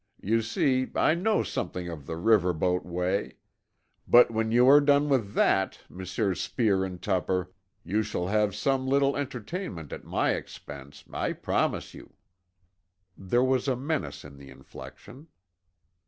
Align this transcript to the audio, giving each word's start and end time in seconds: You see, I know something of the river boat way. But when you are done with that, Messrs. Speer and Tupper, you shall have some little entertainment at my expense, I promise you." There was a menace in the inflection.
You 0.19 0.41
see, 0.41 0.87
I 0.95 1.13
know 1.13 1.43
something 1.43 1.87
of 1.87 2.07
the 2.07 2.15
river 2.17 2.53
boat 2.53 2.83
way. 2.87 3.35
But 4.07 4.31
when 4.31 4.51
you 4.51 4.67
are 4.67 4.81
done 4.81 5.09
with 5.09 5.35
that, 5.35 5.81
Messrs. 5.89 6.41
Speer 6.41 6.83
and 6.83 6.99
Tupper, 6.99 7.51
you 7.83 8.01
shall 8.01 8.25
have 8.25 8.55
some 8.55 8.87
little 8.87 9.15
entertainment 9.15 9.93
at 9.93 10.03
my 10.03 10.31
expense, 10.31 11.03
I 11.13 11.33
promise 11.33 11.93
you." 11.93 12.15
There 13.15 13.43
was 13.43 13.67
a 13.67 13.75
menace 13.75 14.25
in 14.25 14.37
the 14.37 14.49
inflection. 14.49 15.27